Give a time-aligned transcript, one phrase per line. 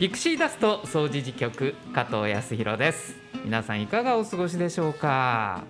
[0.00, 3.14] ピクシーダスト掃除時局加藤康弘です。
[3.44, 5.62] 皆さんいかがお過ごしでしょうか？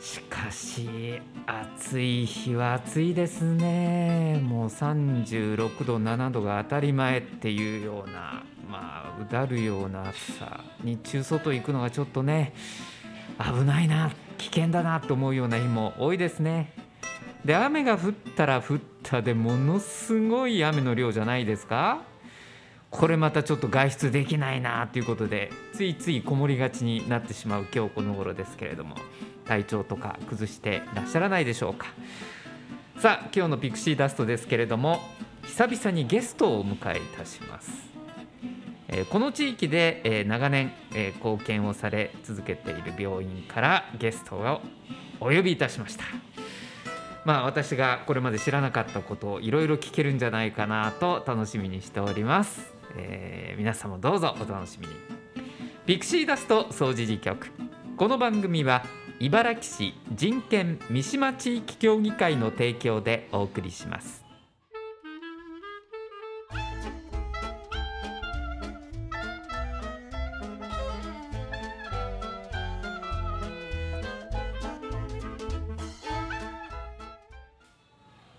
[0.00, 4.40] しかし暑い日は暑いですね。
[4.42, 12.52] もう36度7度が当たり前っていうようなまあうだるような暑さ日中外行くのがちょっとね
[13.38, 16.72] 危ないな危険だなと思うような日も多いですね。
[17.44, 22.09] で雨が降ったら降ったでものすごい雨の量じゃないですか？
[22.90, 28.96] これまたちょっと外出できないなということでついついこもりがちになってしまう今日この頃ですけれども
[29.46, 31.86] 体調とか崩してらっしゃらないでしょうか。
[32.98, 35.00] さあ今日のピクシーダストですけれども
[35.44, 37.70] 久々にゲストをお迎えいたします、
[38.88, 44.60] えーこの地域で、えー長年、えー貢献をされ続けている病院からゲストを
[45.18, 46.04] お呼びいたしました。
[47.24, 54.94] まあ私がこれまで知らなかったことをいろいろ聞けるんじゃないかなと楽しみにしております、えー皆さんもどうぞお楽しみに。
[55.84, 57.48] ピクシーダスト掃除時局。
[57.96, 58.84] この番組は
[59.18, 64.24] 茨城市人権三島地域協議会の提供でお送りします。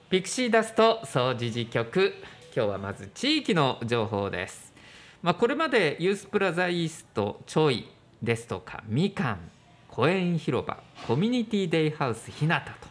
[0.09, 2.13] ピクシーダスト掃除時局。
[2.53, 4.73] 今日はまず地域の情報です、
[5.23, 7.89] まあ、これまでユースプラザイーストちょい
[8.21, 9.39] ですとかみかん
[9.88, 10.77] 公園広場
[11.08, 12.89] コミュニティデイハウスひなたと、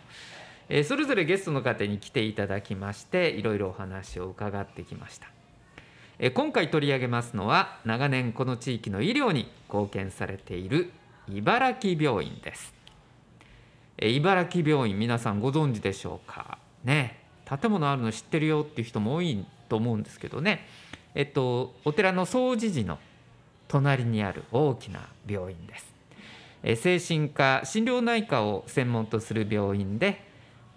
[0.71, 5.29] えーそれぞれゲストの方に来ていただきましていろいろお話を伺ってきました。
[6.19, 10.91] えー今回取り上げますのは長年この地域の医療に貢献されている
[11.29, 12.73] 茨城病院です。
[13.99, 16.57] えー茨城病院皆さんご存知でしょうか？
[16.85, 17.20] ね。
[17.59, 20.67] 建物あるの知ってるよっていう人も多いと思うんですけどね
[21.15, 22.99] えっとお寺の総持寺の
[23.69, 25.95] 隣にある大きな病院です
[26.63, 30.25] え精神科心療内科を専門とする病院で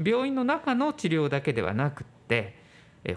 [0.03, 2.56] 病院の中の治療だけではなくって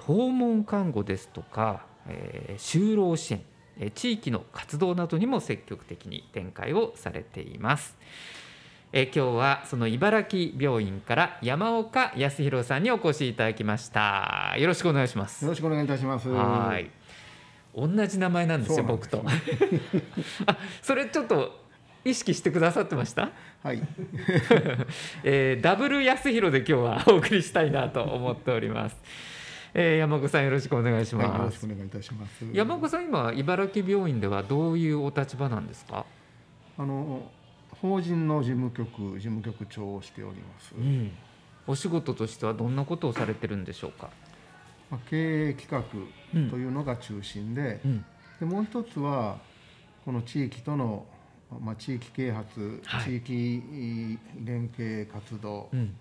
[0.01, 7.97] 訪問看護ですとか、え就労支援地域の活動などにも積極的に展開をされています。
[8.93, 14.55] えー今日はその茨城病院から山岡康弘さんにお越しいただきました。
[14.59, 15.51] よろしくお願いしますよ。
[15.51, 16.29] ろしくお願いいたします。
[16.29, 16.91] はい。
[17.75, 19.23] 同じ名前なんですよ、僕と。
[20.47, 21.61] あ、それちょっと
[22.05, 23.31] 意識してくださってました？
[23.63, 23.83] はい。
[25.25, 28.97] えーダブル安弘で今日はお送りしたいなと思っております。
[29.75, 31.67] えー山岡さんよろしくお願いしはい、よます。
[31.67, 32.45] ろしくお願いいたします。
[32.53, 36.07] 山岡さん今茨城病院ではどういうお立場なんですか？
[36.79, 37.29] あの
[37.89, 40.75] 法人の事務局事務局長をしております。
[40.77, 41.11] うん。
[41.67, 44.11] お仕事としてはどんなことをされてるんでしょうか？
[44.91, 45.83] まあ、経営企画
[46.35, 48.05] うんというのが中心で、うん。
[48.41, 49.39] でもう一つは
[50.05, 51.07] この地域との
[51.61, 55.95] まあ地域啓発、はい地域連携活動、うん。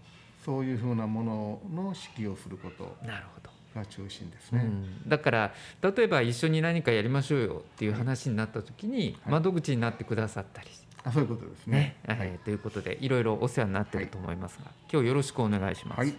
[0.43, 3.49] そういうふうなものの指揮をすることなるほど。
[3.75, 4.61] が中心ですね。
[4.63, 10.67] うん、だから例えば一緒に何かやりましょうよっていう話になった時にはい窓口になってくださったり、
[11.05, 11.97] あ、そういうことですねね。
[12.07, 15.99] えーということでいろいろお世話になってると思いますが、今日よろしくお願いします。
[15.99, 16.13] はい。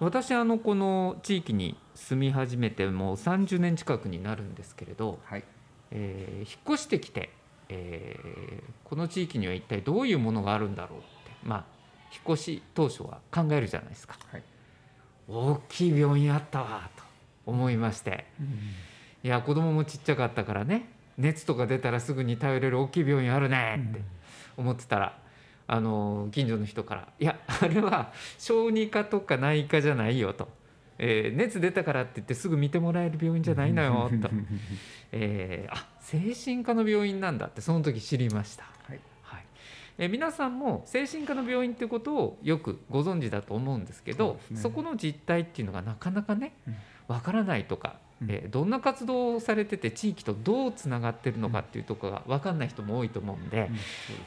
[0.00, 5.44] 私あのこの地域に住み始めてもう30年近くになるんですけれど、はい。
[5.90, 7.30] えー引っ越してきて、
[7.68, 11.06] えーこの地域には一体どういうものがあるんだろうって
[11.42, 11.64] まあ
[12.12, 14.16] 引っ越し当初は考えるじゃないですか。
[14.30, 14.42] はい。
[15.26, 17.02] 大きい病院あったわと
[17.46, 18.26] 思いまして。
[19.22, 20.86] いや子供もちっちゃかったからね
[21.18, 24.00] 熱とか出たらすぐに頼れる大きい病院あるねって
[24.56, 25.18] 思ってたら、
[25.66, 30.48] あの近所の人から「いや あれは小児科とか内科じゃないよ」と。
[30.96, 34.30] えー熱出たからって言ってすぐ見てもらえる病院じゃないのよと、
[35.10, 39.00] えーあ精神科の病院なんだってその時知りました、はい。
[39.22, 39.44] はい。
[39.98, 44.60] えー皆さんも精神科の病院ってことをよくご存知だと思うんですけどそね。
[44.60, 46.76] そこの実態っていうのがなかなかねうん。
[47.08, 53.80] わからないとか、うんえーどんな活動をされてて地域とどうつながってるのかっていうところが分かんない人も多いと思うんで、うんそうです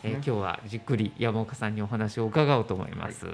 [0.04, 3.28] え今日はじっくり山岡さんにお話を伺おうと思います。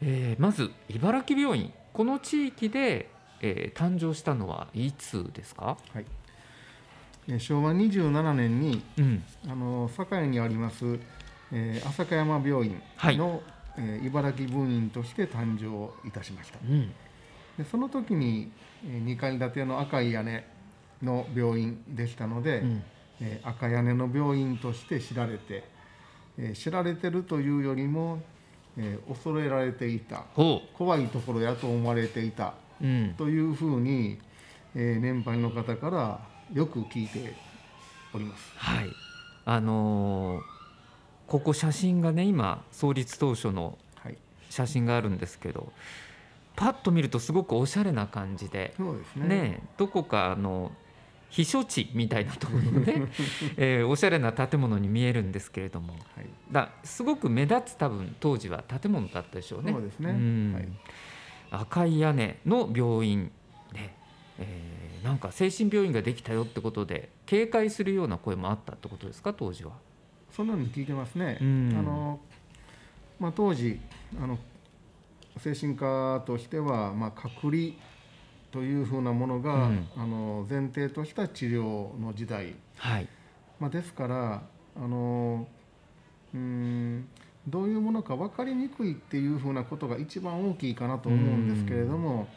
[0.00, 3.08] えーまず茨城病院この地域で、
[3.40, 6.04] えー誕生したのはいつですか、はい。
[7.28, 9.22] えー昭和27年にうん。
[9.48, 10.98] あの堺にあります、
[11.52, 13.42] えー、浅香山病院の、はい。
[13.78, 16.58] えー茨城分院として誕生いたしました。
[16.68, 16.92] うん
[17.58, 18.50] でその時に、
[18.86, 20.44] えー、2階建ての赤い屋根
[21.02, 22.82] の病院でしたので、うん。
[23.20, 25.64] えー赤屋根の病院として知られて、
[26.38, 28.22] えー知られてるというよりも、
[28.76, 33.14] えー恐れられていたほ怖いところやと思われていたう、うん。
[33.18, 34.18] というふうに、
[34.76, 36.20] えー年配の方から
[36.52, 37.34] よく聞いて
[38.14, 38.52] おります。
[38.56, 38.88] はい。
[39.44, 40.42] あのー
[41.26, 44.16] ここ写真がね今創立当初のはい、
[44.48, 45.72] 写真があるんですけど
[46.58, 48.74] パッと見るとすごくおしゃれな感じで
[49.14, 49.28] ね。
[49.28, 50.72] ねどこかあの
[51.30, 53.02] 避暑地みたいなところのね、
[53.56, 59.72] えーおしゃれな建物に見えるんですけれどもはい、だすごく目立つ多分当時は建物だったでしょうね。
[59.72, 60.10] そうですね。
[60.10, 60.68] んはい、
[61.52, 63.30] 赤い屋根の病院
[63.72, 63.94] で、
[64.38, 69.72] えーなんか精神病院ができたよってことで警戒するような声もあったってことですか当時は。
[70.32, 71.38] そんなの聞いてますね。
[71.40, 72.20] うんあの
[73.20, 73.78] まあ当時
[74.20, 74.36] あの
[75.36, 77.72] 精神科としてはまあ隔離
[78.50, 79.88] というふうなものが、うん。
[79.96, 82.54] あの前提とした治療の時代。
[82.76, 83.08] はい、
[83.60, 84.42] まあですから
[84.76, 85.46] あの
[86.34, 87.08] うーん
[87.46, 92.28] どういうものか分かりにくいっていうふうなことが一番大きいかなと思うんですけれども、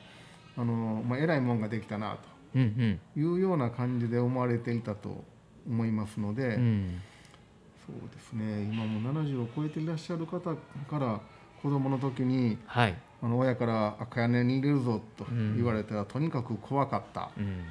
[0.57, 2.17] あのまあ偉いもんができたな
[2.55, 5.23] うんというような感じで思われていたと
[5.67, 6.55] 思いますので。
[6.55, 6.61] うん。
[6.61, 7.01] うん
[7.85, 8.63] そうですね。
[8.63, 10.55] 今も70を超えていらっしゃる方か
[10.91, 11.19] ら
[11.61, 17.63] 子供の時にはい、あの親から赤屋根に入れるぞとうん言われたら、とにかく怖かったうん。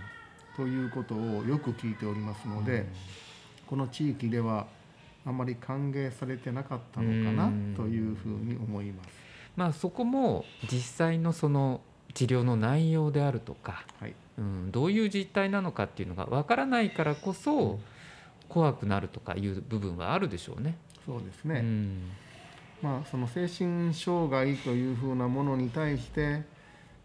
[0.56, 2.86] ということをよく聞いておりますので、
[3.66, 4.66] この地域では
[5.24, 7.74] あまり歓迎されてなかったのかなうん。
[7.76, 9.08] というふうに思います。
[9.56, 11.80] まあそこも実際のその
[12.14, 17.78] 治療の内容であるとか、はい、うん、どういう実態なのかっていうのがわからないからこそ
[18.48, 20.76] 怖くなるとかいう部分はあるでしょうね。
[21.06, 22.02] そうですね、うん
[22.82, 26.42] まあ、その精神障害というふうなものに対して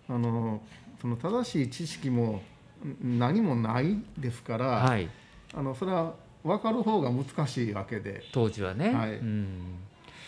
[0.09, 0.61] あの
[1.01, 2.41] その正しい知識も
[2.83, 5.09] ん何もないですから、はい、
[5.53, 6.13] あのそれは
[6.43, 8.23] 分かる方が難しいわけで。
[8.31, 8.93] 当時はね。
[8.93, 9.15] はい。
[9.15, 9.79] うん。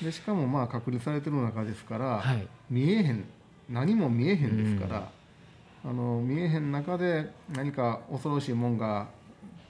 [0.02, 2.48] でしかもまあ隔離されてる中ですから、はい。
[2.70, 3.24] 見えへん。
[3.70, 5.10] 何も見えへんですから、
[5.86, 9.08] あの見えへん中で何か恐ろしいもんが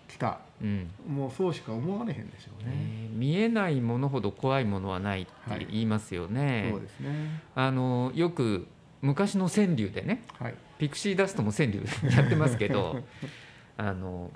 [0.07, 2.71] 来たうんもうそうしか思われへんでしょうね。
[2.73, 6.69] えー見えないものほど怖いものはないって言いますよね。
[6.71, 7.41] そうですね。
[7.55, 8.67] あのよく
[9.01, 10.55] 昔の川柳でねはい。
[10.77, 11.81] ピクシーダストも川柳
[12.15, 13.03] やってますけど
[13.77, 14.31] あの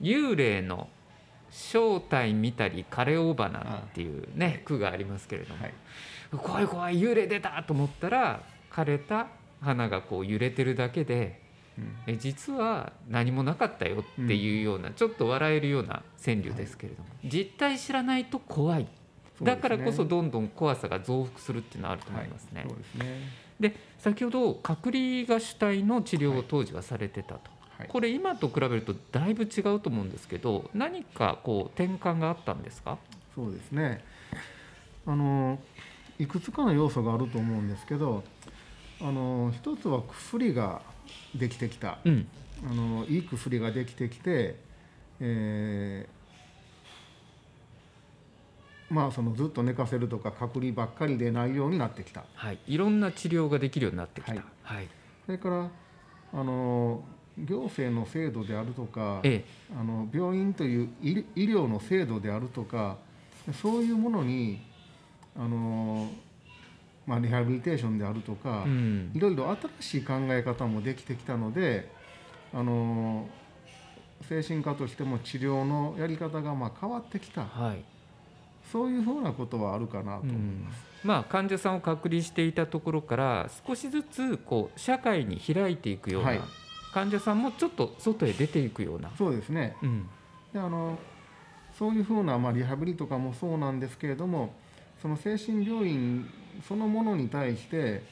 [0.00, 0.88] 幽霊の
[1.50, 5.74] 正体見たり枯れ尾花っていうね句がありますけれども、はい。
[6.38, 9.28] 怖い怖い幽霊出たと思ったら枯れた
[9.60, 11.41] 花がこう揺れてるだけでうん
[12.06, 18.86] え実は何もなかったよっていうような、ちょっと笑えるような川柳ですけれども、実態知らないと怖い。
[19.40, 22.64] だからこそどんどん怖さが増幅するっていうのはあると思いますね。
[23.58, 27.88] で先ほど隔離が主体の治療を当時はされてたと、はい。
[27.88, 32.98] これ今と比べるとだいぶ違うと思うんですけど何かこう転換があったんですか？
[33.34, 34.04] そうですね。
[35.06, 35.58] あの
[36.18, 38.22] いくつかの要素があると思うんですけど、
[39.00, 40.82] あの一つは薬が
[41.34, 41.98] できてきた。
[42.04, 42.26] うん
[42.64, 44.54] あのいい薬ができてきて、
[45.18, 46.22] えー
[48.92, 52.24] まあそのずっと寝かせるとか隔離ばっかりでないようになってきた。
[52.34, 54.32] はい、いろんな治療ができるようになってきた。
[54.32, 54.88] はいはい
[55.24, 55.70] それから
[56.34, 57.02] あの
[57.38, 59.44] 行政の制度であるとか、え
[59.74, 62.98] あの病院という医医療の制度であるとか
[63.62, 64.60] そういうものに
[65.36, 66.10] あの、
[67.06, 69.10] まあ、リハビリテーションであるとかえ、うん。
[69.14, 71.90] いろいろ新しい考え方もできてきたので
[72.54, 73.26] あの
[74.28, 77.42] 精神科としても治療のやり方がまあ変わってきた。
[77.42, 77.82] はい。
[78.70, 80.84] そういうふうなことはあるかなと思います。
[81.02, 86.40] まあ、患者さんを隔離していたところから少しずつこう社会に開いていくような、はい。
[86.94, 89.76] 患者さんもちょっと外へ出ていくような、そうですね。
[89.82, 90.08] うん。
[90.52, 90.98] であの
[91.76, 94.54] そういうふうな、まあ、リハビリとかもそうなんですけれども
[95.00, 96.28] その精神病院
[96.66, 98.02] そのものに対して、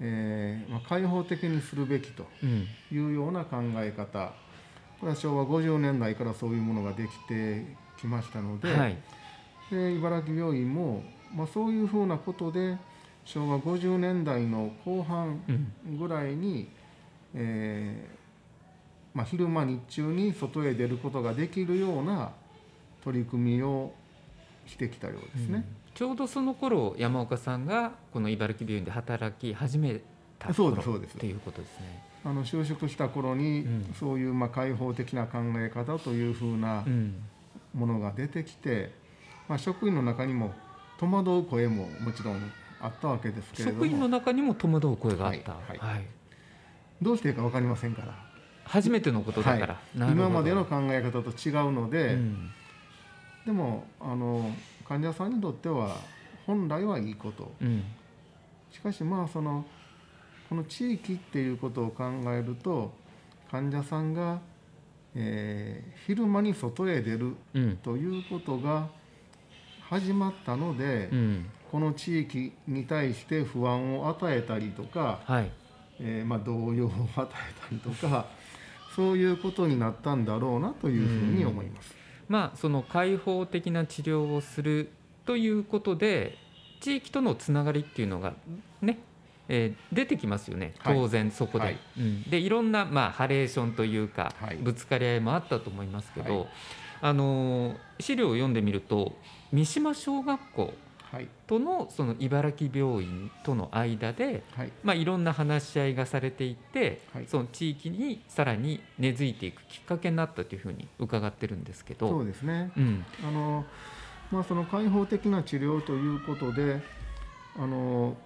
[0.00, 2.66] えーまあ、開放的にするべきとうん。
[2.90, 4.32] いうような考え方。
[5.00, 7.64] これは昭和50年代からそういうものができて
[7.98, 8.96] きましたので,、はい。
[9.70, 11.02] で茨城病院も、
[11.34, 12.76] まあ、そういうふうなことで
[13.24, 15.52] 昭和50年代の後半う
[15.90, 15.98] ん。
[15.98, 16.68] ぐらいに、
[17.34, 22.30] えーまあ、昼間日中に外へ出ることができるような
[23.04, 23.92] 取り組みを
[24.72, 25.64] してきたようですね。
[25.94, 30.00] ちょうどその頃山岡さんがこの茨城病院で働き始め
[30.38, 31.16] たそう頃ですそうです。
[31.16, 32.02] っていうことですね。
[32.24, 33.94] あの就職した頃に、うん。
[33.98, 37.14] そういうまあ開放的な考え方というふうなうん。
[37.74, 38.92] ものが出てきて、
[39.48, 40.52] まあ、職員の中にも
[40.98, 46.04] 戸惑う声ももちろんあったわけですけれど職員のも中にも戸惑う声があった、はいはい。
[47.00, 48.14] どうしていいか分かりませんから、
[48.64, 52.50] 初めてのことだから、今までの考え方と違うので、うん
[53.44, 54.50] でもあの
[54.86, 55.96] 患者さんにとっては
[56.46, 57.52] 本来はいいこと。
[57.60, 57.84] うん。
[58.70, 59.64] しかしまあその
[60.48, 62.92] この地域っていうことを考えると
[63.50, 64.40] 患者さんが、
[65.14, 67.76] えー昼間に外へ出るうん。
[67.78, 68.88] ということが
[69.88, 71.46] 始まったので、うん。
[71.70, 75.50] この地域に対して不安を与えたりとか、はい。
[76.00, 77.30] えーまあ、動揺を与えた
[77.70, 78.26] りとか
[78.96, 82.01] そういうことになったんだろうなというふうに思います。
[82.32, 84.88] まあその開放的な治療をする
[85.26, 86.38] ということで
[86.80, 88.32] 地域とのつながりっていうのが
[88.80, 88.98] ね、
[89.50, 90.96] えー出てきますよねはい。
[90.96, 91.64] 当然そこで。
[91.66, 91.78] はい。
[91.98, 94.56] うん、でいろんな、まあ、ハレーションというか、はい。
[94.56, 96.48] ぶつかり合いもあったと思いますけど、はい。
[97.02, 99.12] あのー資料を読んでみると
[99.52, 100.72] 三島小学校はい
[101.46, 104.72] とのその茨城病院との間で、はい。
[104.82, 107.26] まあ、いろんな話し合いがされていて、はい。
[107.26, 112.08] その地域にさらに根付いていくきっかけになったというふうに伺ってるんですけど。
[112.08, 112.72] そうですね。
[112.76, 113.04] うん。
[113.26, 113.64] あの、
[114.30, 116.80] まあ、その開放的な治療ということで
[117.58, 118.16] あの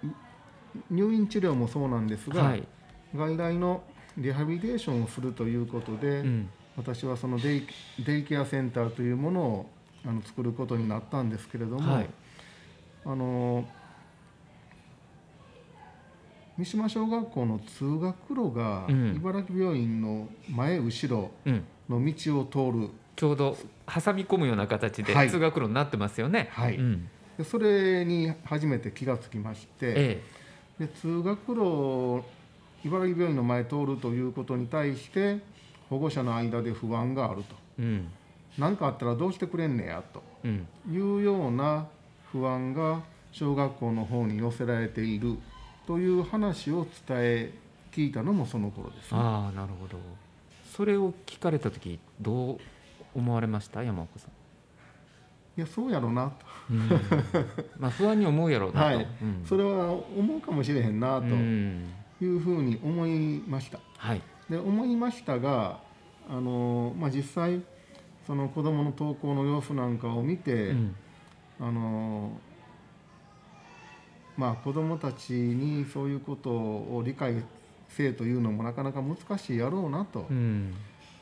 [0.89, 2.63] 入院治療もそうなんですが、はい。
[3.15, 3.83] 外来の
[4.17, 6.49] リハビリテーションをするということで、うん。
[6.77, 7.67] 私はそのデイ
[8.05, 9.71] デイケアセンターというものを
[10.05, 12.09] あの作ることになったんですけれども、はい
[13.07, 13.65] あの
[16.59, 19.17] 三島小学校の通学路がうん。
[19.17, 25.31] 茨城病院の前後ろうん、の道を通る、ちょうど挟み込むような形ではい。
[25.31, 26.49] 通学路になってますよね。
[26.53, 26.77] はい。
[26.77, 27.09] うん。
[27.39, 30.23] でそれに初めて気がつきまして、え
[30.81, 32.23] で通学路
[32.85, 35.39] 茨城病院の前通るということに対して
[35.91, 37.55] 保護者の間で不安があると。
[37.79, 38.09] えうん。
[38.59, 40.67] 何かあったらどうしてくれんねやとうん。
[40.91, 41.87] いうような
[42.37, 43.01] 不安が
[43.33, 45.39] 小学校の方に寄せられている
[45.87, 47.55] という話を伝え
[47.93, 49.19] 聞いたのもその頃です、ね。
[49.19, 49.99] ああなるほど。
[50.77, 52.59] それを聞かれた時どう
[53.15, 53.83] 思われました？
[53.83, 54.31] 山岡さん。
[55.59, 56.89] いやそうやろなと、うん
[57.81, 58.87] まあ不安に思うやろうなと。
[58.87, 61.89] はいうんそれは思うかもしれへんなとうん
[62.21, 63.79] いうふうに思いました。
[63.97, 64.21] はい。
[64.51, 65.81] で思いましたが
[66.29, 67.63] あの、まあ、実際
[68.27, 70.97] その子どもの登校の様子なんかを見て、うん
[71.61, 72.31] あの
[74.37, 77.43] まあ子どもたちにそういうことを理解
[77.89, 80.75] せえというのもなかなか難しいやろうなとうん。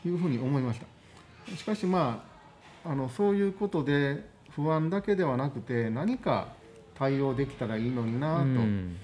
[0.04, 1.56] いうふうに思いました。
[1.56, 2.22] しかしま
[2.84, 6.48] ああのそういうことで不安だけではなくて何か
[6.94, 8.96] 対応できたらいいのになうん。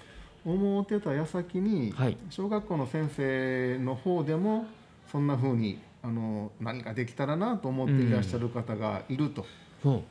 [0.44, 2.16] と思ってた矢先に、はい。
[2.30, 4.66] 小学校の先生の方でも
[5.10, 9.42] そんなふうにあの何かできたらなと思っていらっしゃる方がいると。
[9.42, 9.46] ほ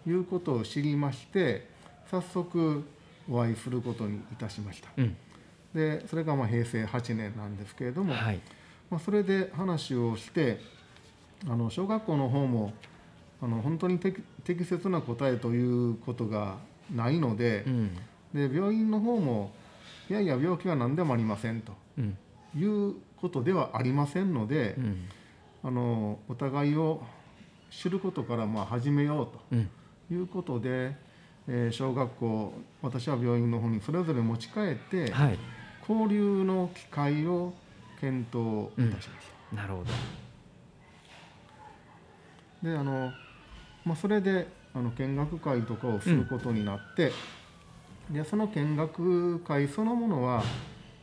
[0.07, 1.67] いうことを知りまして
[2.09, 2.83] 早速
[3.29, 4.89] お会いすることにいたしました。
[4.97, 5.01] う。
[5.01, 5.17] うん。
[5.73, 8.39] でそれがまあ平成8年なんですけれども、はい。
[8.89, 10.59] まあ、それで話をして
[11.47, 12.73] あの小学校の方も
[13.41, 16.57] あの本当に適適切な答えということが
[16.93, 17.95] ないのでう、ん。
[18.33, 19.51] で病院の方も
[20.09, 22.17] いやいや病気は何でもありませんとうん。
[22.57, 25.05] いうことではありませんので、うん。
[25.61, 27.03] あのお互いを
[27.69, 29.69] 知ることからまあ始めよううん
[30.07, 30.95] ということで、
[31.47, 35.39] えー小学校私は病院の方にそれぞれ持ち帰ってはい。
[35.87, 37.51] 交流の機会を
[37.99, 39.55] 検討いたしました。
[39.55, 39.89] なるほど。
[42.69, 43.11] であの、
[43.85, 47.11] まあ、それであの見学会とかをすることになって、
[48.11, 50.43] でその見学会そのものは、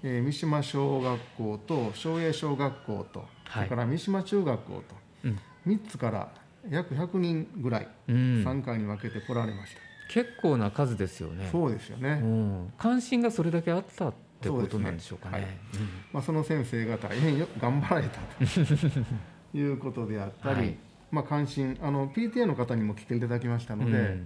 [0.03, 4.83] えー三島小学校と松栄小学校と、そはいれから三島中学校と
[5.25, 6.29] うん3つから
[6.71, 8.17] 約100人ぐらいうん。
[8.45, 11.49] 3回に分けて来られました、結構な数ですよね。
[11.51, 12.73] そうですよね、うん。
[12.79, 15.59] 関心がそれだけあったってことなんでしょうかね。
[15.73, 20.77] そうですまあ、その先生が大変よ頑張られたということであったり、はい。
[21.11, 23.81] まあ、関心あの PTA の方にも来ていただきましたうん。
[23.81, 24.19] ので、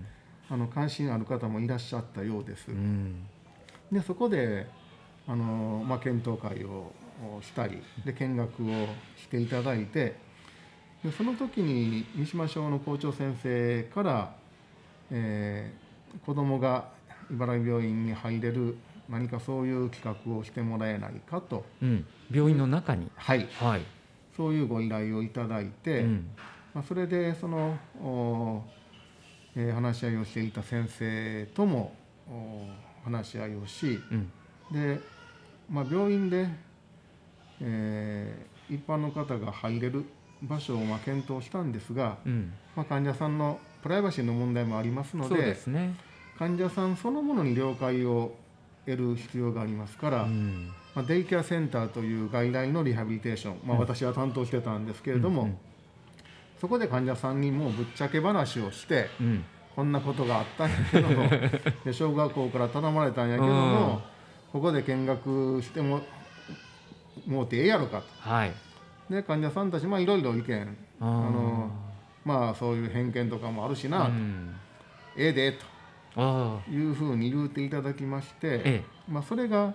[0.49, 2.69] あの関心ある方もいらっしゃったようです。
[2.69, 3.27] うん。
[3.93, 4.67] でそこで
[5.27, 6.93] あの、まあ、検討会を
[7.43, 10.17] したりで見学をしていただいて
[11.05, 14.35] でその時に三島小の校長先生から、
[15.11, 15.91] えー
[16.27, 16.89] 子どもが
[17.31, 18.77] 茨城病院に入れる
[19.09, 22.05] 何かそういう企画をしてもらえないかと、うん。
[22.33, 23.09] 病院の中に。
[23.15, 23.83] はい、はい。
[24.37, 26.27] そういうご依頼をいただいて、うん。
[26.75, 28.65] まあ、それでその、お
[29.55, 31.95] えー話し合いをしていた先生とも
[32.29, 32.67] お
[33.05, 34.33] 話し合いをしうん。
[34.73, 34.99] で、
[35.71, 36.49] まあ、病院で、
[37.61, 40.05] えー一般の方が入れる
[40.43, 42.53] 場所をまあ検討したんですが、うん。
[42.77, 45.95] まあ、患者さんのプライバシーの問題もありますのでね。
[46.39, 48.33] 患者さんそのものに了解を
[48.87, 50.71] 得る必要がありますから、うん。
[50.95, 53.81] まあ、デイケアセンターという外来のリハビリテーション、まあ、うん。
[53.81, 55.59] 私は担当してたんですけれども、うん
[56.61, 59.45] そこで患者さんにもうぶっちゃけ話をしてうん。
[59.75, 61.29] こんなことがあったんやけども
[61.87, 64.03] で小学校から頼まれたんやけども、
[64.53, 66.03] ここで見学しても
[67.27, 68.53] もうてええやろかはい。
[69.11, 70.77] とで患者さんたちまあいろいろ意見。
[71.01, 71.07] あー。
[71.07, 71.71] の
[72.25, 74.55] まあそういう偏見とかもあるしな、うん。
[75.17, 75.59] ええで
[76.17, 78.85] あというふうに言うていただきまして、ええ。
[79.09, 79.75] まあ、それが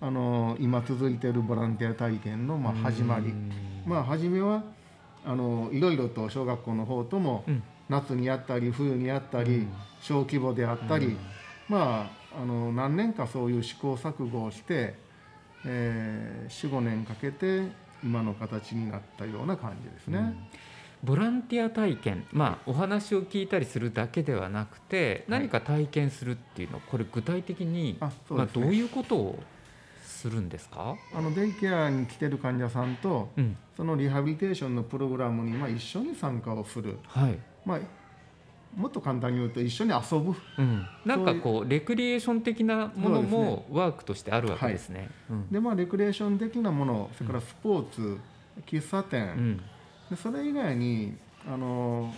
[0.00, 3.52] あの今続いているボランティア体験のまあ始まり、うん
[3.86, 4.62] まあ初めは
[5.24, 7.62] あのいろいろと小学校の方ともうん。
[7.88, 9.72] 夏にやったり冬にやったり、うん。
[10.02, 11.16] 小規模であったり、うん。
[11.68, 14.94] まああの何年かそういう試行錯誤をして、
[15.64, 20.34] えー、45年かけて今の形になったような感じですね。
[21.04, 28.64] ボランティア体験、まあ、お話を聞いたりするだけではなくて何か体験するっていうのこれ具体的に、あそうまあ、ですね。
[28.64, 29.38] どういうことを
[30.02, 33.56] するんですか、あのデイケアに来てる患者さんとうん。
[33.76, 37.38] そのリハビリテーションのプログラムにまあ一緒に参加をする、はい。
[37.64, 37.78] まあ、
[38.78, 40.34] もっと簡単に言うと一緒に遊ぶ。
[40.56, 45.10] うん、なんかこうレクリエーション的なものもワークとしてあるわけですね。
[45.28, 45.50] うん。
[45.50, 48.18] でまあレクリエーション的なものそれからスポーツ、
[48.66, 49.56] 喫茶店、うん。
[50.08, 51.16] でそれ以外に
[51.46, 52.14] あの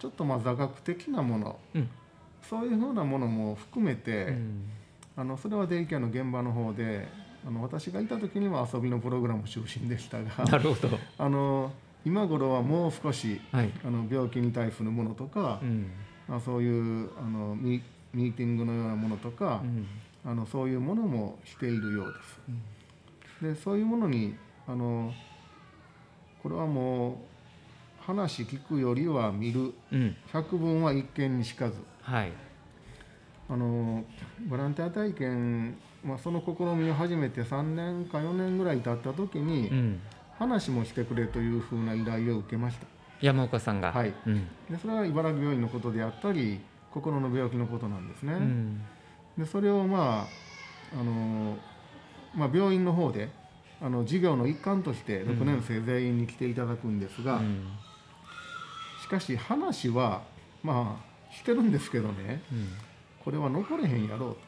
[0.00, 1.58] ちょっとまあ座学的なもの。
[1.74, 1.88] うん。
[2.42, 4.64] そういうふうなものも含めて、うん。
[5.16, 7.06] あのそれはデイケアの現場の方で
[7.46, 11.72] あの私がいた時には遊びのプログラム中心でしたながるほど、 あの
[12.04, 13.70] 今頃はもう少しはい。
[13.84, 15.90] あの病気に対するものとかう、ん。
[16.28, 17.82] まあ、そういうあのミ
[18.12, 19.86] ミーティングのようなものとかう、ん。
[20.24, 22.12] あのそういうものもしているよう
[23.40, 23.54] です。
[23.54, 24.34] でそういうものに
[24.66, 25.12] あの
[26.42, 27.14] これはもう
[28.04, 29.72] 話聞くよりは見る。
[29.92, 30.16] うん。
[30.32, 31.74] 百聞は一見にしかず。
[32.02, 32.32] はい。
[33.48, 34.04] あの
[34.48, 40.00] ボランティア体験、まあ、その試みを始めて3年か4年ぐらい経った時に、うん、
[40.42, 42.86] 話もしてくれというふうな依頼を受けました。
[43.20, 44.12] 山岡さんが、はい。
[44.26, 44.48] うん。
[44.68, 48.82] でそれは茨城病院のことであったり心の病気のことなんですね、うん。
[49.38, 50.26] でそれをま
[50.94, 51.56] ああの、
[52.34, 53.30] まあ、病院の方で
[53.80, 57.68] あの授業の一環として6年生全員に来ていただくんですが、うん。
[59.02, 60.22] しかし話は
[60.62, 62.68] まあしてるんですけどねうん。
[63.24, 64.38] これは残れへんやろうと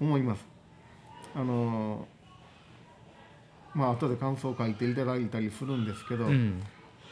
[0.00, 0.44] 思います。
[1.36, 2.08] あの
[3.74, 6.62] まあ後で感想を書いていただいたりするんですけど、うん。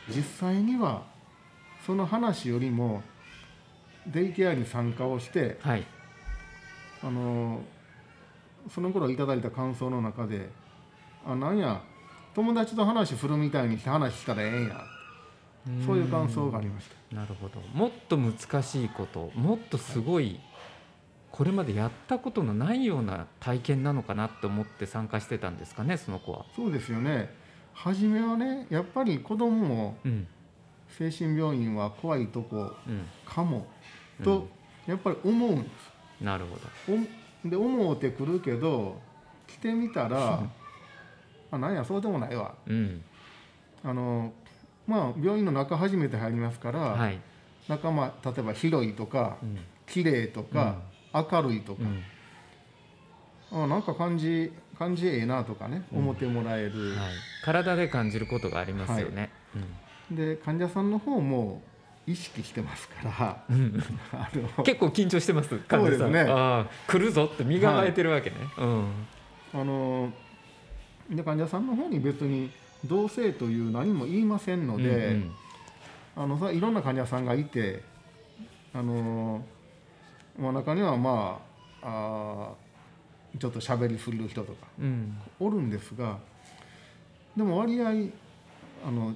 [0.08, 1.02] 実際には
[1.84, 3.02] その話よりも
[4.06, 5.86] デイケアに参加をしてはい。
[7.02, 7.60] あの
[8.74, 10.50] その頃いただいた感想の中で
[11.24, 11.80] 「あなんや
[12.34, 14.84] 友達と話するみたいにして話したらええんや」
[15.84, 17.16] そういう感想がありました。
[17.16, 17.60] なるほど。
[17.74, 20.40] もっと難しいこともっとすごい、
[21.38, 26.44] これまでやったことのないような体験なのかなって思って参加してたんですかねその子は。
[26.56, 27.32] そうですよね。
[27.74, 30.26] 初めはねやっぱり子供もうん。
[30.88, 33.06] 精神病院は怖いとこうん。
[33.24, 33.68] かも
[34.24, 34.48] と
[34.88, 36.24] やっぱり思うんです。
[36.24, 37.00] なるほど。
[37.46, 39.00] おで思うてくるけど
[39.46, 40.42] 来てみたら
[41.52, 42.52] 「あなんやそうでもないわ。
[42.66, 43.04] うん」
[43.84, 44.32] あの
[44.88, 47.20] まあ病院の中初めて入りますから、はい。
[47.68, 49.56] 中まあ例えば広いとかうん。
[49.86, 50.76] 綺麗とか、
[51.30, 51.82] 明るいとか。
[53.52, 53.64] う、ん。
[53.64, 55.98] あなんか感じ感じええなとかねうん。
[56.00, 57.10] 思ってもらえる、はい、
[57.44, 59.30] 体で感じることがありますよね。
[60.10, 61.62] で患者さんの方も
[62.06, 63.44] 意識してますから。
[64.64, 65.58] 結構緊張してます。
[65.58, 66.12] 患者さん。
[66.12, 66.24] ね。
[66.86, 68.36] 来るぞって身構えてるわけね。
[68.56, 68.88] うん。
[69.54, 70.12] あの
[71.10, 72.50] で患者さんの方に別に
[72.84, 75.32] 同性という何も言いませんので、うん。
[76.16, 77.82] あのさいろんな患者さんがいて
[78.74, 79.44] あの
[80.38, 81.40] まあ中にはま
[81.82, 85.18] ああーちょっと喋りする人とかうん。
[85.38, 86.18] おるんですが
[87.36, 87.88] でも割合
[88.86, 89.14] あの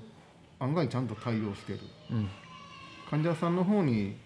[0.61, 1.81] 案外ちゃんと対応してる。
[2.11, 2.29] うん。
[3.11, 4.17] 患者さんの方に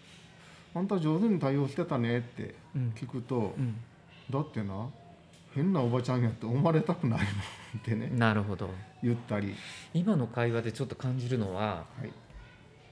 [0.74, 2.92] 「あんた上手に対応してたね」ってうん。
[2.96, 3.76] 聞くとうん
[4.30, 4.86] 「だってな
[5.54, 7.28] 変なおばちゃんやって思われたくないもん」
[7.78, 8.70] ってねなるほど。
[9.02, 9.54] 言ったり、
[9.94, 12.10] 今の会話でちょっと感じるのははい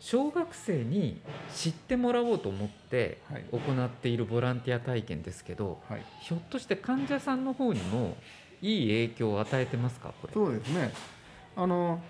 [0.08, 1.20] 小学生に
[1.52, 3.44] 知ってもらおうと思ってはい。
[3.50, 8.16] 行っているボランティア体験ですけどはい、ひょっとして患者さんの方にも
[8.62, 10.14] いい影響を与えてますか？
[10.22, 10.32] これ。
[10.32, 10.92] そうですね。
[11.56, 12.00] あの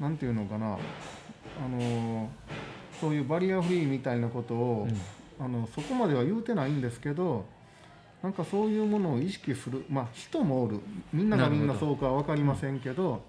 [0.00, 0.72] なんていうのかな。
[0.74, 0.78] あ
[1.68, 2.28] の
[3.00, 4.88] そういうバリアフリーみたいなことを、
[5.38, 7.44] あのそこまでは言うてないんですけど
[8.24, 9.84] なんかそういうものを意識する。
[9.88, 10.80] まあ人もおる。
[11.12, 13.22] みんながみんなそうかは分かりませんけど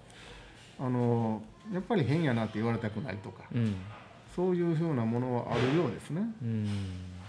[0.80, 1.40] あの
[1.72, 3.58] やっぱり変やなって言われたくないとかうん。
[3.58, 3.84] うん
[4.34, 6.20] そういうふうなものはあるようですね。
[6.42, 7.26] うん。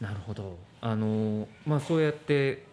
[0.00, 0.58] なるほど。
[0.80, 2.68] あの、まあ、そうやって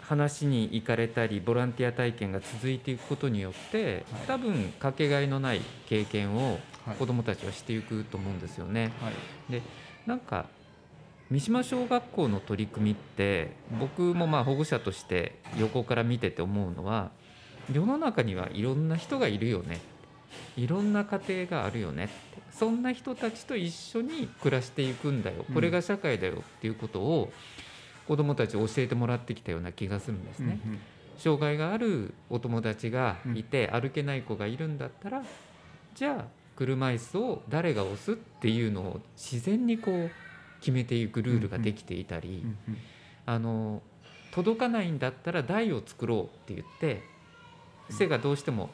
[0.00, 4.26] 話に行かれたりボランティア体験が続いていくことによってはい。
[4.26, 6.96] 多分かけがえのない経験をはい。
[6.96, 8.96] 子どもたちはしていくと思うんですよね。
[9.00, 9.14] はい。
[10.06, 10.50] なんか
[11.30, 17.12] 三島小学校の取り組みって僕もまあ保護者として横から見てて思うのは
[17.70, 19.80] 世の中にはいろんな人がいるよね。
[20.56, 22.08] いろんな家庭があるよね
[22.50, 25.44] そんな人たちと一緒に暮らしていくんだよ。
[25.52, 27.32] これが社会だよっていうことを
[28.08, 30.58] 子どもたち教えてもらってきたような気がするんですね。
[30.64, 30.78] うんうん。
[31.18, 35.22] 障害があるお友達がいて歩けない子がいるんだったら
[35.94, 36.24] じゃあ
[36.56, 40.10] 車椅子を誰が押すっていうのを自然にこう
[40.60, 42.78] 決めていくルールができていたりうんうん。
[43.24, 43.82] あの
[44.32, 47.02] 届かないんだったら台を作ろうって言って
[47.90, 48.70] 背がどうしても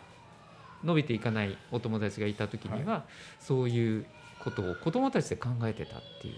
[0.84, 3.04] 伸びていかないお友達がいた時には
[3.40, 4.06] そういう
[4.38, 6.34] ことを子どもたちで考えてたっていう。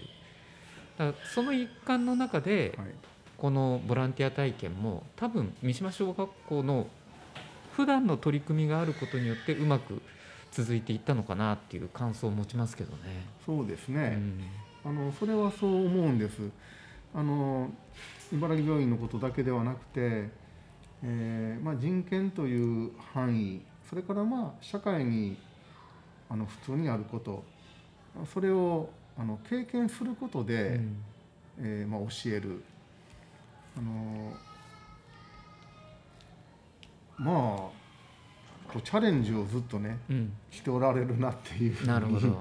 [0.97, 2.87] だからその一環の中ではい。
[3.37, 6.85] このボランティア体験も多分三島小学校の
[7.71, 9.99] 普段の取り組みがあることによってうまく
[10.51, 13.25] 続いていったのかなっていう感想を持ちますけどね。
[13.43, 14.43] そうですうね、ん。
[14.85, 16.37] あのそれはそう思うんです。
[17.15, 17.71] あの
[18.31, 20.29] 茨城病院のことだけではなくて、
[21.03, 25.37] えーまあ、人権という範囲それからまあ社会に
[26.29, 27.43] あの普通にあること
[28.31, 31.03] それをあの経験することで、うん。
[31.59, 32.63] えーまあ、教える。
[33.77, 34.33] あの
[37.17, 37.35] まあ
[38.67, 40.33] こうチャレンジをずっとねうん。
[40.49, 42.27] しておられるなっていうふうなるほど。
[42.27, 42.35] に、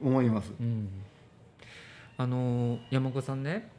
[0.02, 0.52] 思います。
[0.58, 0.88] うん、
[2.18, 3.70] あの山岡さんね、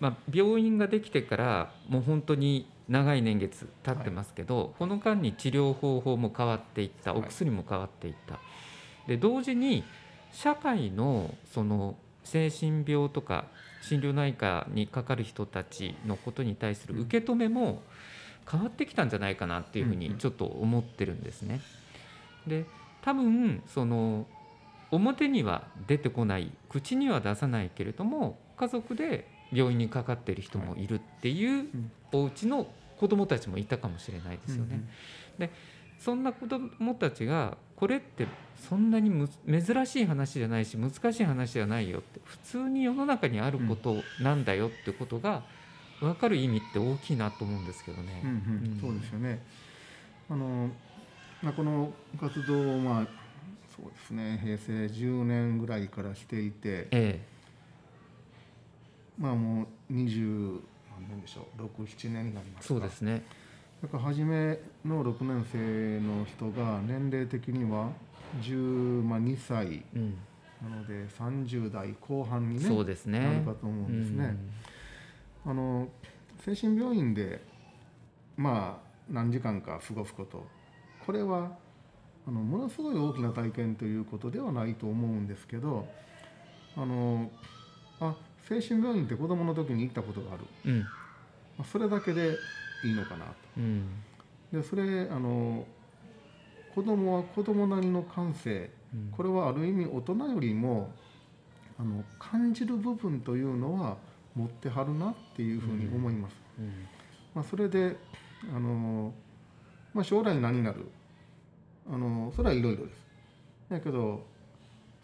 [0.00, 8.38] まあ、病院ができてからもう本当に長い年月経ってますけど、この間に治療方法も変わっていったお薬も変わっていった、
[9.08, 9.82] で同時に
[10.30, 13.46] 社会のその精神病とか
[13.80, 17.82] 心療内科にかかる人たちのことに対する受け止めも
[18.48, 21.60] 変わってきたんじゃないかなっていうふうにちょっと思ってるんですね。
[22.46, 22.66] で
[23.00, 24.26] 多分その
[24.90, 30.86] 表には出てこない口には出さないけれども家族で病院にかかっている人もい。
[30.86, 31.90] るっていうん。
[32.12, 32.66] お家の
[33.02, 35.50] 子どもたちもいたかもしれないですよね。
[35.98, 45.42] そんな子どもたちがこれってそんなにむ珍しい話じゃないし難しい話じゃないよって普通に世の中にあることなんだよってことが
[45.98, 48.22] 分かる意味って大きいなと思うんですけどね。
[48.80, 49.42] そうですよね。
[50.30, 50.70] あの
[51.42, 53.06] まあこの活動をまあ
[53.76, 57.20] そうですね平成10年ぐらいからしていて、え
[59.18, 60.60] まあもう20
[61.02, 62.74] 何年でしょう6、7年になりえ、ますか。
[62.74, 63.22] そうですね。
[63.82, 67.90] だから初めの6年生の人が年齢的には
[68.40, 70.16] 12歳うん、
[70.62, 73.20] なので30代後半にねそうですね。
[73.20, 74.36] なるかと思うんですね。
[75.44, 75.88] あの
[76.44, 77.42] 精神病院で
[78.36, 80.46] まあ何時間か過ごすこと
[81.04, 81.56] これは
[82.26, 85.88] あのものすごい大きな体験ということではないと思うんですけど
[86.76, 87.30] あの
[88.00, 88.14] あ
[88.48, 90.88] 精神病院って子どもの時に行ったことがある、うん、うん、ま
[91.60, 92.36] あ、それだけで
[92.84, 93.32] いいのかなと。
[93.58, 93.86] うん、
[94.52, 95.64] でそれあの
[96.74, 98.70] 子どもは子どもなりの感性。
[98.94, 99.10] うん。
[99.16, 100.90] これはある意味大人よりも
[101.78, 103.96] あの感じる部分というのは
[104.34, 106.36] 持ってはるなっていうふうに思います。
[106.58, 106.66] うん。
[107.34, 107.96] まあ、それで
[108.54, 109.12] あの、
[109.94, 110.86] まあ、将来何になる？
[111.90, 113.06] あのそれはいろいろです。
[113.70, 114.24] だけど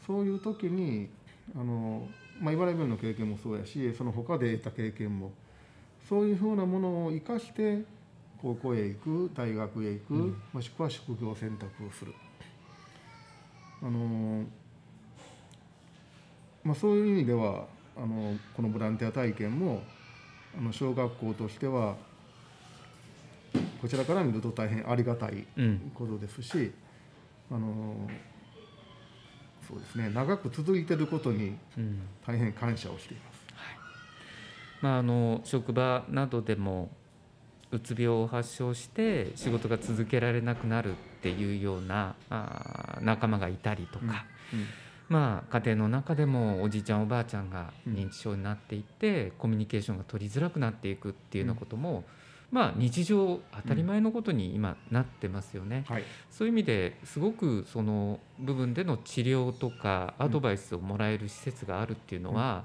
[0.07, 1.09] そういう時に
[1.55, 2.07] あの、
[2.40, 5.33] まあ、茨城病院の経験もそうやしその他で得た経験も。
[6.09, 7.83] そういうふうなものを生かして
[8.40, 10.42] 高校へ行く大学へ行く、うん。
[10.55, 12.14] もしくは職業選択をする。
[13.83, 14.44] あの
[16.64, 19.83] まあ、そういう意味ではあのこのボランティア体験も
[20.57, 21.96] あの小学校としては
[23.81, 26.72] こちらから見ると大変ありがたいうん、ことですし
[27.51, 28.09] あの
[29.68, 32.00] そうですね長く続いていることにうん。
[32.26, 33.38] 大変感謝をしています。
[34.81, 36.88] まあ、あの職場などでも
[37.72, 44.24] うつ病を発症して仕事が続けられなくなるっていうようなあー仲間がいたりとか、
[45.09, 52.04] まあ、家庭の中でもおじいちゃんおばあちゃんがうん認知症になっていって、コミュニケーションが取りづらくなっていくっていうようなことも、
[52.50, 55.84] まあ、日常当たり前のことに今なってますよね。
[55.87, 62.64] はい、そういう意味ですごくその部分での治療とかアドバイスをもらえる施設があるっていうのは、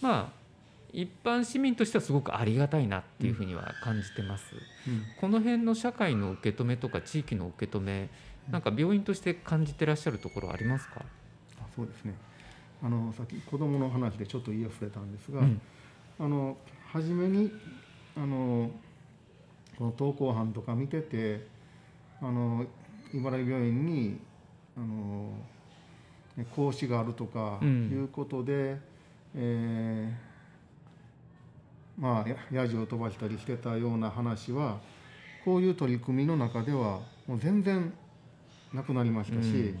[0.00, 0.46] まあ
[0.92, 4.54] 一般市民としてはすごくありがたいなっていうふうには感じてます。
[4.86, 5.02] うん。
[5.20, 8.08] この辺の社会の受け止めとか地域の受け止め
[8.50, 11.02] なんか病院として感じてらっしゃるところありますか、
[11.60, 12.14] あそうですね。
[12.82, 15.60] あのさっき子どもの話でちょっと言い忘れたんですが、うん。
[16.18, 16.56] あの
[16.92, 17.50] 初めに
[18.16, 18.70] あの
[19.78, 21.46] この登校班とか見てて
[22.20, 22.64] あの
[23.12, 24.18] 茨城病院に
[24.76, 25.30] あの
[26.36, 27.90] ね講師があるとかうん。
[27.90, 28.78] いうことで、
[29.34, 30.26] えー
[31.98, 34.78] まあやヤジを飛ばしたりしてたような話は
[35.44, 37.92] こういう取り組みの中ではもう全然
[38.74, 39.80] なくなりましたし、うん。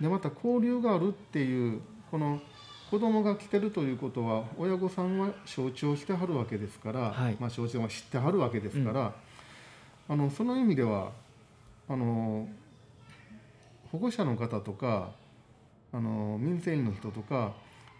[0.00, 2.40] でまた交流があるっていうこの
[2.90, 7.36] 子供が来てるということは親御さんは承知をしてはるわけですから、はい。
[7.38, 9.12] まあ、承知は知ってはるわけですから、
[10.08, 11.12] あのその意味では
[11.88, 12.48] あの
[13.92, 15.10] 保護者の方とか
[15.92, 17.52] あの民生委員の人とか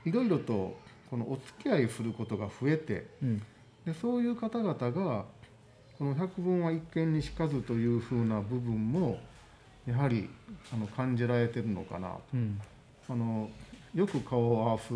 [0.04, 0.76] いろいろと
[1.10, 3.42] このお付き合いすることが増えてうん。
[3.86, 5.24] でそういう方々が
[5.98, 9.18] この百聞は一見にしかずというふうな部分も
[9.86, 10.28] やはり
[10.72, 12.60] あの感じられてるのかなうん。
[13.08, 13.50] あの
[13.94, 14.92] よく顔を合わす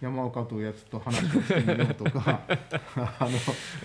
[0.00, 2.40] 山岡というやつと話をしてみようとか
[2.96, 3.28] あ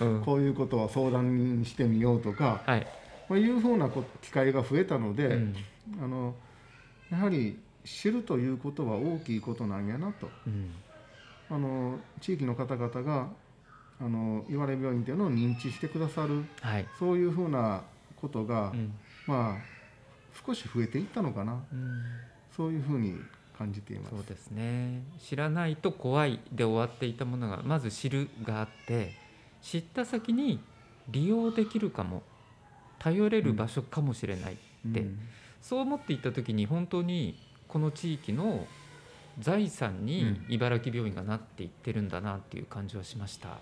[0.00, 0.22] のうん。
[0.22, 2.86] こういうことは相談にしてみようとか、はい。
[3.28, 5.54] まあ、いうふうなこ機会が増えたので、うん。
[6.02, 6.34] あの
[7.10, 10.30] やはり知るということは大きいことなんやなと。
[10.46, 10.70] うん。
[11.50, 13.28] あの地域の方々が
[14.00, 16.86] あの岩根病院というのを認知してくださるはい。
[16.98, 17.82] そういうふうな
[18.16, 18.94] ことが、うん。
[19.26, 19.56] まあ
[20.46, 21.52] 少し増えていったのかな。
[21.72, 22.02] うん。
[22.56, 23.16] そういうふうに
[23.58, 24.16] 感じています。
[24.16, 25.02] そうですね。
[25.18, 29.12] 知らないと怖いで終わっていたものがまず知るがあって
[29.62, 30.60] 知った先に
[31.08, 32.22] 利用できるかも。
[32.98, 34.56] 頼れる場所かもしれない、っ
[34.92, 35.00] て。
[35.00, 35.18] うん。
[35.60, 37.38] そう思っていった時に本当に
[37.68, 38.66] この地域の
[39.38, 40.46] 財産にうん。
[40.48, 43.48] 茨城病院がなっていってるんだなっていう感じはしました。
[43.50, 43.58] あ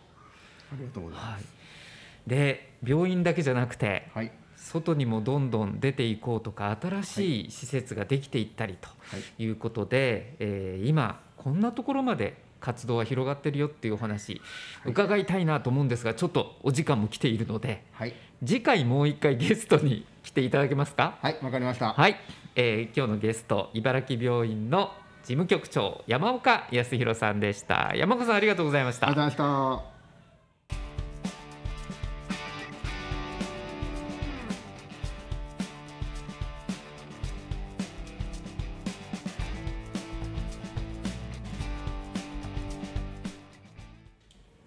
[0.78, 1.42] りがとうございまはい。
[1.42, 1.52] す。、
[2.28, 4.30] で病院だけじゃなくてはい、
[4.64, 14.40] 外にもどんどん出ていこうとか新しい施設ができていったりとはい、いうことで、えー今こんなところまで活動は広がってるよっていうお話
[14.82, 14.92] はい。
[14.92, 21.18] 伺いたいなと思うんですがちょっとお時間も来ているのではい、次回もう一回ゲストに来ていただけますか？
[21.20, 21.92] はい、わかりました。
[21.92, 22.16] はい、
[22.56, 24.90] えー今日のゲスト茨城病院の
[25.22, 27.92] 事務局長山岡康弘さんでした。
[27.94, 29.08] 山岡さんありがとうございました。
[29.08, 29.93] ありがとうございました。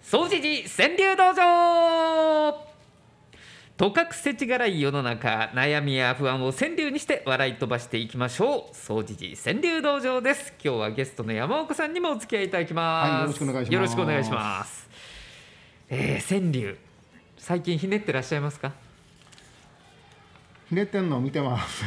[0.09, 2.65] 総除寺川柳道場。
[3.75, 8.73] とかくせちがらい世の中悩みや不安を川柳にして笑い飛ばしていきましょう。
[8.73, 10.53] 総除寺川柳道場です。
[10.63, 13.73] 今日はゲストの山岡さんにもお付き合いいただきます、はいよろしくお願いします。
[13.73, 14.89] よろしくお願いします
[15.89, 16.77] えー、川柳
[17.37, 18.86] 最近ひねってらっしゃいますか？
[20.69, 21.85] ひねってんのを見てます。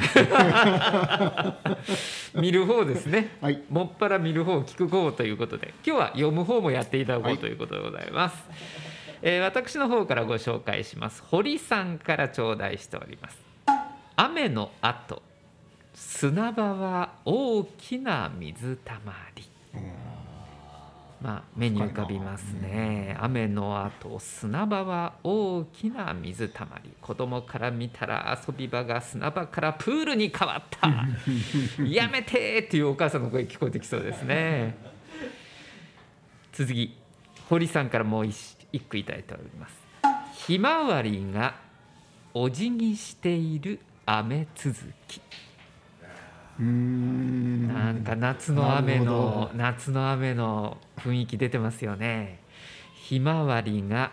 [2.34, 3.36] 見る方ですね。
[3.40, 7.34] はい、もっぱら見る方聞く方ということで今日は読む方もやっていただこはい。
[7.34, 8.36] うということでございます、
[9.22, 11.22] えー私の方からご紹介します。
[11.30, 13.38] 堀さんから頂戴しております。
[14.16, 15.22] 雨の後
[15.94, 19.44] 砂場は大きな水たまり
[21.20, 23.16] まあ目に浮かびますね。
[23.20, 26.90] 雨の後砂場は大きな水たまり。
[27.00, 30.88] 子供から見たら遊び場が砂場からプールに変わった。
[31.84, 34.76] やめてーっていうお母さんの声聞こえてきそうですね。
[36.52, 36.96] 続き
[37.48, 39.74] 堀さんからもう一一句いただいております。
[40.46, 41.54] ひまわりが
[42.32, 44.74] お辞儀している雨続
[45.06, 45.20] き。
[46.60, 52.38] なんか夏の雨の夏の雨の雰囲気出てますよね。
[52.94, 54.12] ひまわりが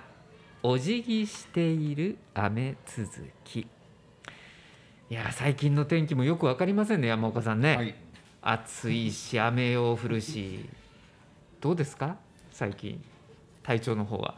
[0.63, 3.09] お辞儀している雨続
[3.43, 3.59] き。
[3.59, 7.75] いや最近の天気もよくわかりませんね山岡さんね。
[7.75, 7.95] はい、
[8.41, 10.69] 暑いし雨よう降るし
[11.59, 12.15] どうですか？
[12.51, 13.03] 最近
[13.61, 14.35] 体調の方は。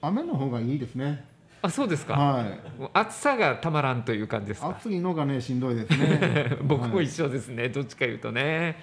[0.00, 1.24] 雨の方がいいですね。
[1.64, 2.12] あそうですか。
[2.12, 2.44] はい。
[2.78, 4.68] もう暑さがたまらんという感じですか。
[4.68, 8.76] 暑いのがね、しんどいですね 僕もはい一緒ですね、どっちか言うとね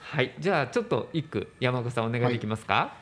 [0.00, 2.94] はいじゃあちょっと一句山岡さんお願いできますか、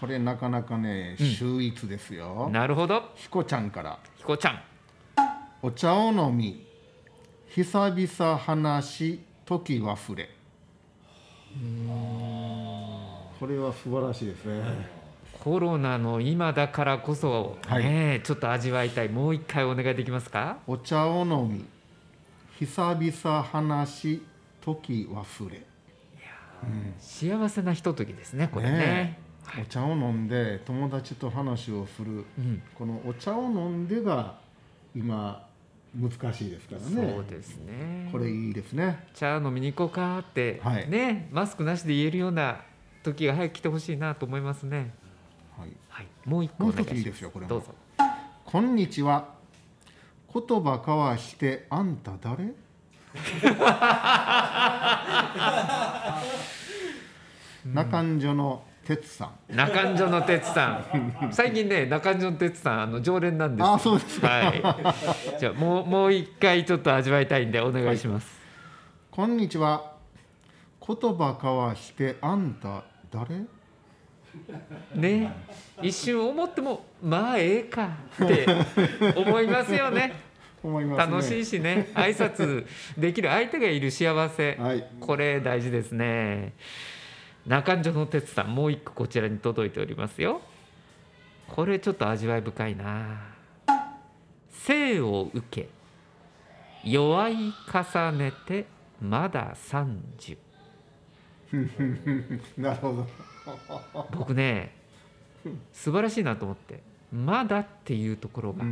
[0.00, 2.50] これなかなかね、うん秀逸ですよ。
[2.52, 4.00] なるほどひこちゃんから。
[4.16, 4.60] 彦ちゃん
[5.62, 6.66] お茶を飲み。
[7.50, 10.28] 久々話時忘れ。
[13.38, 14.95] これは素晴らしいですね。
[15.46, 17.84] コロナの今だからこそ、はい。
[17.84, 19.08] ねちょっと味わいたい。
[19.08, 20.58] もう一回お願いできますか？
[20.66, 21.64] お茶を飲み。
[22.58, 24.24] 久々話
[24.60, 25.64] 時忘れ。
[26.98, 28.76] 幸せなひとときですねこれね。
[28.76, 29.18] ね
[29.62, 32.24] お茶を飲んで友達と話をする。
[32.36, 34.34] うん、このお茶を飲んでが
[34.96, 35.46] 今
[35.94, 37.14] 難しいですからね。
[37.14, 38.08] そうですね。
[38.10, 38.98] これいいですね。
[39.14, 40.90] 茶飲みに行こうかって、はい。
[40.90, 42.62] ねマスクなしで言えるような
[43.04, 44.92] 時が早く来てほしいなと思いますね
[46.26, 46.94] もう一個お願いします。
[46.96, 47.48] いいですよこれも。
[47.50, 47.68] どうぞ。
[48.44, 49.28] こんにちは。
[50.34, 52.44] 言葉交わしてあんた誰？
[57.72, 59.30] 中んじょの哲さん。
[59.56, 60.84] 中んじょの哲さん。
[61.32, 63.74] 最近ね中んじょの哲さんあの常連なんですよ。
[63.74, 64.26] あそうですか。
[64.28, 64.60] はい。
[65.38, 68.26] じゃあもうもう一回ちょっと味わいたいんでお願いします、
[69.12, 69.92] こんにちは。
[70.86, 73.44] 言葉交わしてあんた誰？
[74.94, 75.32] ね。
[75.82, 77.90] 一瞬思ってもまあええか
[78.22, 78.46] って
[79.16, 80.12] 思いますよね。
[80.62, 81.12] 思いますね。
[81.12, 81.90] 楽しいしね。
[81.94, 82.66] 挨拶
[82.98, 84.56] できる相手がいる幸せ。
[84.56, 84.86] はい。
[85.00, 86.54] これ大事ですね。
[87.46, 90.40] 中条の哲さんもう一個こちらに届いておりますよ。
[91.48, 93.36] これちょっと味わい深いな。
[94.66, 95.68] 生を受け
[96.82, 97.34] 弱い
[97.72, 98.66] 重ねて
[99.00, 100.36] まだ30
[102.58, 103.06] なるほど
[104.12, 104.74] 僕ね
[105.72, 106.80] 素晴らしいなと思って
[107.12, 108.64] 「まだ」っていうところが、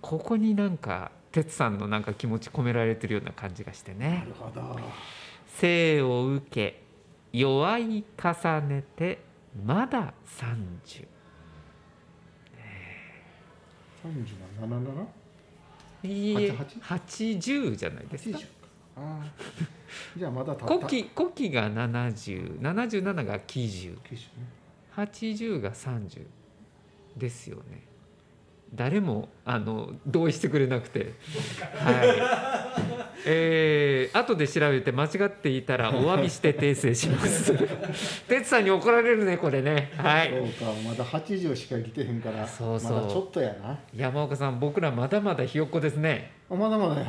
[0.00, 4.78] ここになんか哲さんのなんか気持ち込められてるような感じがしてなねるほど。
[5.56, 6.82] 生を受け
[7.32, 9.18] 弱い重ねて
[9.64, 11.06] まだ30
[14.02, 15.06] 三十七七？
[16.02, 18.38] いいえ88 80じゃないですか
[20.16, 24.28] じゃあまだた古希古希が7077が9080九十。
[24.96, 26.26] ねが30
[27.16, 27.82] ですよね。
[28.74, 31.12] 誰もあの同意してくれなくて。
[31.74, 32.93] はい。
[33.26, 37.52] えー、後で調べて間違っていたら お詫びして訂正します。
[38.28, 39.90] 哲さんに怒られるねこれね。
[39.96, 40.30] はい。
[40.30, 42.92] そうかまだ八十しか生きてへんからそうそう。
[42.92, 43.78] まだちょっとやな。
[43.94, 46.32] 山岡さん僕らまだまだひよっこですね。
[46.50, 47.06] あまだまだや。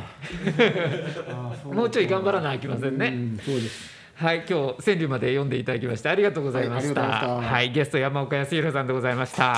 [1.64, 3.08] もうちょい頑張らなあきませんね。
[3.08, 3.94] うんそうです。
[4.14, 7.02] はい今日川柳まで読んでいただきましてありがとうございました。
[7.02, 9.54] はいはいゲスト山岡康弘さんでございました。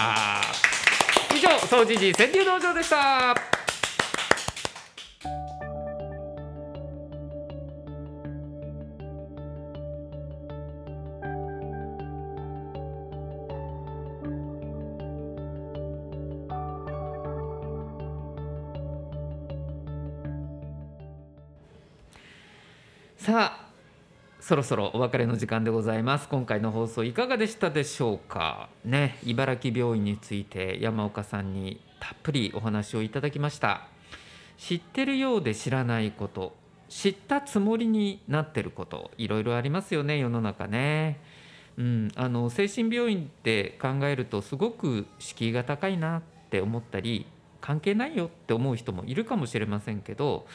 [1.34, 3.57] 以上総知事川柳道場でした
[23.28, 23.68] さあ
[24.40, 26.30] そろそろお別れの時間でございます。
[26.30, 28.70] 今回の放送いかがでしたでしょうか？
[28.86, 33.86] ね茨城病院について山岡さんにたっぷりお話をいただきました。
[34.56, 36.56] 知ってるようで知らないこと
[36.88, 41.20] 知ったつもりになってることいろいろありますよね世の中ね。
[41.76, 47.26] うん、あの精神病院って考えるとすごく敷居が高いなって思ったり
[47.60, 50.46] 関係ないよって思う人もいるかもしれませんけど、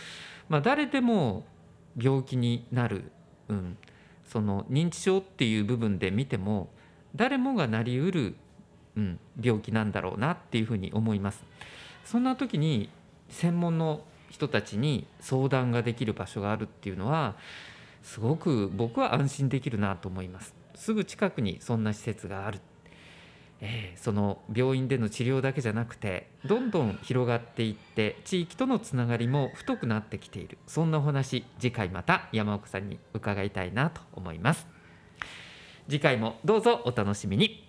[0.50, 1.46] まあ、誰でも
[1.98, 3.12] 病気になる、
[3.50, 3.78] うん、
[4.26, 6.70] その認知症っていう部分で見ても
[7.16, 8.36] 誰もがなりうる、
[8.96, 11.44] うん、病気なんだろうなっていうふうに思います。
[12.06, 12.90] そんな時に
[13.30, 17.36] 専門の人たちに相談ができる場所があるっていうのは
[18.02, 20.56] すごく僕は安心できるなと思います。
[20.76, 22.60] すぐ近くにそんな施設がある、
[23.66, 30.58] えーその病院での治療だけじゃなくてどんどん広がっていって地域とのつながりも太くなってきている。
[30.68, 34.68] そんなお話次回また山奥さんに伺いたいなと思います。
[35.88, 37.66] 次回もどうぞお楽しみに。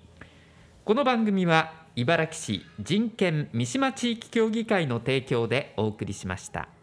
[0.84, 6.73] この番組は茨城市人権三島地域協議会の提供でお送りしました。